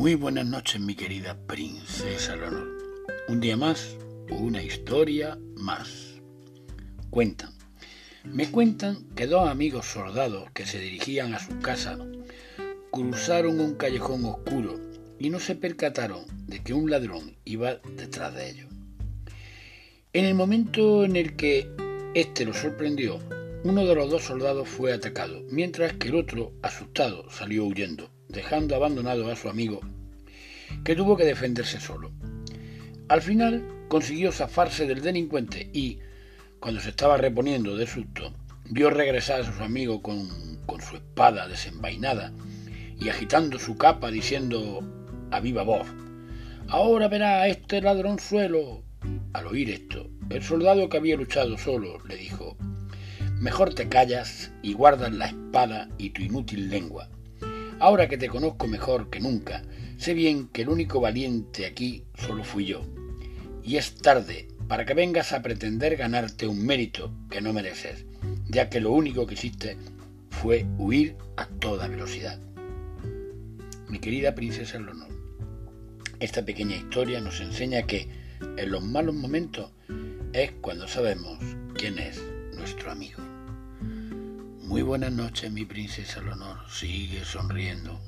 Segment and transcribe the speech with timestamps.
[0.00, 2.66] Muy buenas noches, mi querida princesa Leonor.
[3.28, 3.98] Un día más,
[4.30, 6.14] una historia más.
[7.10, 7.52] Cuentan.
[8.24, 11.98] Me cuentan que dos amigos soldados que se dirigían a su casa
[12.90, 14.80] cruzaron un callejón oscuro
[15.18, 18.70] y no se percataron de que un ladrón iba detrás de ellos.
[20.14, 21.68] En el momento en el que
[22.14, 23.18] éste lo sorprendió,
[23.64, 28.74] uno de los dos soldados fue atacado, mientras que el otro, asustado, salió huyendo, dejando
[28.74, 29.80] abandonado a su amigo,
[30.84, 32.10] que tuvo que defenderse solo.
[33.08, 35.98] Al final consiguió zafarse del delincuente y,
[36.60, 38.32] cuando se estaba reponiendo de susto,
[38.68, 40.28] vio regresar a su amigo con,
[40.66, 42.32] con su espada desenvainada
[42.98, 44.80] y agitando su capa diciendo
[45.30, 45.86] a viva voz,
[46.68, 48.84] Ahora verá a este ladronzuelo.
[49.32, 52.56] Al oír esto, el soldado que había luchado solo le dijo,
[53.40, 57.08] Mejor te callas y guardas la espada y tu inútil lengua.
[57.80, 59.62] Ahora que te conozco mejor que nunca,
[59.96, 62.82] sé bien que el único valiente aquí solo fui yo.
[63.64, 68.04] Y es tarde para que vengas a pretender ganarte un mérito que no mereces,
[68.48, 69.78] ya que lo único que hiciste
[70.28, 72.38] fue huir a toda velocidad.
[73.88, 75.08] Mi querida princesa Leonor,
[76.20, 78.10] esta pequeña historia nos enseña que
[78.58, 79.72] en los malos momentos
[80.34, 81.38] es cuando sabemos
[81.74, 82.22] quién es
[82.54, 83.22] nuestro amigo.
[84.70, 86.56] Muy buenas noches, mi princesa Leonor.
[86.70, 87.98] Sigue sonriendo.